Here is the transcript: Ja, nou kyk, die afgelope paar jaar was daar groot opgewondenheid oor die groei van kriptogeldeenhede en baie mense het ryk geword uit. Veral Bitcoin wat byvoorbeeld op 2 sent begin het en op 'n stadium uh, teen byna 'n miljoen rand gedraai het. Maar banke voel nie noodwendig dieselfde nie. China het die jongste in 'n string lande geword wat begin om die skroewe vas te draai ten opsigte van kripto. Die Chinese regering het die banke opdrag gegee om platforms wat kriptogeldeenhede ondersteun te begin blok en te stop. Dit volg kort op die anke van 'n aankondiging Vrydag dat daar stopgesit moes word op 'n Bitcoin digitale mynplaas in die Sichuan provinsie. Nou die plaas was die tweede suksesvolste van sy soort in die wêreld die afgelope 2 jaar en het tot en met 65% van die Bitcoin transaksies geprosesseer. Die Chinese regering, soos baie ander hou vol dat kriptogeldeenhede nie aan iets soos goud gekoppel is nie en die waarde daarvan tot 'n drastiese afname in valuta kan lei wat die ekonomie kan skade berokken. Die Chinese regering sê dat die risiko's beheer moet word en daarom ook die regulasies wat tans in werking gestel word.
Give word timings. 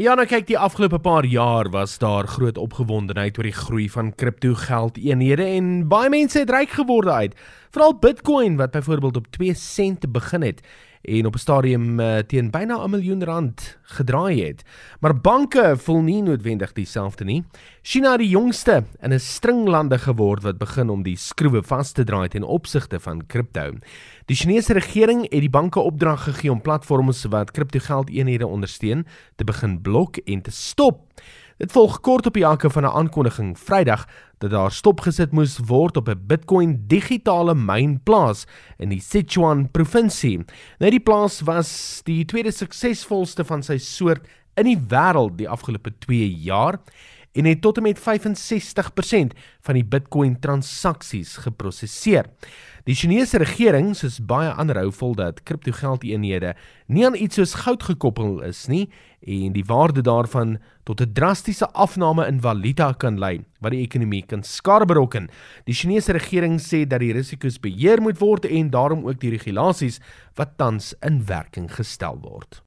Ja, 0.00 0.14
nou 0.16 0.24
kyk, 0.24 0.46
die 0.48 0.56
afgelope 0.56 0.96
paar 1.04 1.26
jaar 1.28 1.68
was 1.68 1.98
daar 2.00 2.24
groot 2.24 2.56
opgewondenheid 2.56 3.36
oor 3.36 3.44
die 3.44 3.52
groei 3.52 3.88
van 3.92 4.14
kriptogeldeenhede 4.16 5.44
en 5.44 5.66
baie 5.92 6.08
mense 6.08 6.40
het 6.40 6.52
ryk 6.54 6.72
geword 6.78 7.10
uit. 7.12 7.34
Veral 7.70 7.98
Bitcoin 7.98 8.56
wat 8.56 8.70
byvoorbeeld 8.70 9.16
op 9.16 9.26
2 9.26 9.54
sent 9.54 10.12
begin 10.12 10.42
het 10.42 10.60
en 11.00 11.26
op 11.26 11.34
'n 11.34 11.38
stadium 11.38 12.00
uh, 12.00 12.18
teen 12.18 12.50
byna 12.50 12.84
'n 12.84 12.90
miljoen 12.90 13.24
rand 13.24 13.78
gedraai 13.82 14.44
het. 14.44 14.62
Maar 15.00 15.20
banke 15.20 15.74
voel 15.76 16.00
nie 16.00 16.22
noodwendig 16.22 16.72
dieselfde 16.72 17.24
nie. 17.24 17.44
China 17.82 18.10
het 18.10 18.18
die 18.18 18.28
jongste 18.28 18.84
in 19.00 19.12
'n 19.12 19.18
string 19.18 19.68
lande 19.68 19.98
geword 19.98 20.42
wat 20.42 20.58
begin 20.58 20.88
om 20.88 21.02
die 21.02 21.16
skroewe 21.16 21.62
vas 21.62 21.92
te 21.92 22.04
draai 22.04 22.28
ten 22.28 22.42
opsigte 22.42 23.00
van 23.00 23.26
kripto. 23.26 23.72
Die 24.24 24.36
Chinese 24.36 24.72
regering 24.72 25.20
het 25.20 25.40
die 25.40 25.50
banke 25.50 25.80
opdrag 25.80 26.24
gegee 26.24 26.52
om 26.52 26.60
platforms 26.60 27.24
wat 27.24 27.50
kriptogeldeenhede 27.50 28.46
ondersteun 28.46 29.06
te 29.36 29.44
begin 29.44 29.80
blok 29.80 30.16
en 30.16 30.42
te 30.42 30.50
stop. 30.50 31.06
Dit 31.60 31.74
volg 31.76 31.98
kort 32.00 32.24
op 32.24 32.32
die 32.38 32.46
anke 32.46 32.70
van 32.72 32.82
'n 32.88 32.96
aankondiging 32.96 33.58
Vrydag 33.58 34.06
dat 34.38 34.50
daar 34.50 34.72
stopgesit 34.72 35.32
moes 35.32 35.58
word 35.58 35.96
op 35.96 36.08
'n 36.08 36.26
Bitcoin 36.26 36.84
digitale 36.86 37.54
mynplaas 37.54 38.46
in 38.78 38.88
die 38.88 39.00
Sichuan 39.00 39.70
provinsie. 39.70 40.44
Nou 40.78 40.90
die 40.90 41.00
plaas 41.00 41.40
was 41.40 42.00
die 42.04 42.24
tweede 42.24 42.50
suksesvolste 42.50 43.44
van 43.44 43.62
sy 43.62 43.76
soort 43.76 44.26
in 44.54 44.64
die 44.64 44.80
wêreld 44.88 45.36
die 45.36 45.48
afgelope 45.48 45.92
2 45.98 46.34
jaar 46.34 46.80
en 47.32 47.44
het 47.44 47.60
tot 47.60 47.76
en 47.76 47.82
met 47.82 47.98
65% 47.98 49.34
van 49.60 49.74
die 49.74 49.84
Bitcoin 49.84 50.40
transaksies 50.40 51.36
geprosesseer. 51.36 52.24
Die 52.90 52.96
Chinese 52.98 53.38
regering, 53.38 53.92
soos 53.94 54.16
baie 54.18 54.48
ander 54.58 54.74
hou 54.80 54.88
vol 54.90 55.12
dat 55.14 55.44
kriptogeldeenhede 55.46 56.56
nie 56.90 57.04
aan 57.06 57.14
iets 57.14 57.38
soos 57.38 57.52
goud 57.60 57.84
gekoppel 57.86 58.40
is 58.42 58.64
nie 58.66 58.88
en 59.22 59.52
die 59.54 59.62
waarde 59.68 60.02
daarvan 60.02 60.56
tot 60.88 60.98
'n 61.00 61.12
drastiese 61.14 61.68
afname 61.70 62.26
in 62.26 62.40
valuta 62.40 62.92
kan 62.92 63.20
lei 63.22 63.44
wat 63.60 63.70
die 63.70 63.84
ekonomie 63.86 64.24
kan 64.26 64.42
skade 64.42 64.86
berokken. 64.90 65.30
Die 65.66 65.74
Chinese 65.74 66.12
regering 66.12 66.58
sê 66.58 66.82
dat 66.84 66.98
die 67.00 67.12
risiko's 67.12 67.60
beheer 67.60 68.02
moet 68.02 68.18
word 68.18 68.44
en 68.44 68.70
daarom 68.70 69.06
ook 69.06 69.20
die 69.20 69.30
regulasies 69.30 70.00
wat 70.34 70.58
tans 70.58 70.94
in 71.00 71.22
werking 71.26 71.70
gestel 71.70 72.18
word. 72.18 72.60